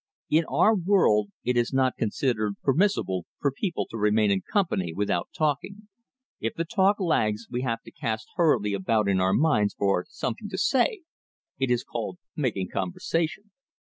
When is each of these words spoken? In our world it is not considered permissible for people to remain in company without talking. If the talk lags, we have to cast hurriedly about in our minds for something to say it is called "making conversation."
In 0.31 0.45
our 0.45 0.73
world 0.75 1.29
it 1.43 1.55
is 1.55 1.71
not 1.73 1.95
considered 1.95 2.55
permissible 2.63 3.27
for 3.39 3.51
people 3.51 3.85
to 3.91 3.97
remain 3.99 4.31
in 4.31 4.41
company 4.41 4.93
without 4.95 5.29
talking. 5.31 5.89
If 6.39 6.55
the 6.55 6.65
talk 6.65 6.99
lags, 6.99 7.45
we 7.51 7.61
have 7.61 7.83
to 7.83 7.91
cast 7.91 8.25
hurriedly 8.35 8.73
about 8.73 9.07
in 9.07 9.19
our 9.21 9.33
minds 9.33 9.75
for 9.75 10.07
something 10.09 10.49
to 10.49 10.57
say 10.57 11.03
it 11.59 11.69
is 11.69 11.83
called 11.83 12.17
"making 12.35 12.69
conversation." 12.69 13.51